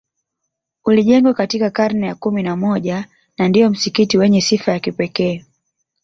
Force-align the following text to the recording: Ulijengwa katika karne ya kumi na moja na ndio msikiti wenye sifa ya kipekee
Ulijengwa 0.85 1.33
katika 1.33 1.69
karne 1.69 2.07
ya 2.07 2.15
kumi 2.15 2.43
na 2.43 2.55
moja 2.55 3.07
na 3.37 3.47
ndio 3.49 3.69
msikiti 3.69 4.17
wenye 4.17 4.41
sifa 4.41 4.71
ya 4.71 4.79
kipekee 4.79 5.45